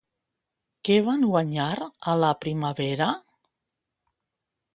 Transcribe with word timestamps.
Què 0.87 0.95
van 1.09 1.25
guanyar 1.31 1.67
a 1.85 2.15
la 2.25 2.33
primavera? 2.47 3.11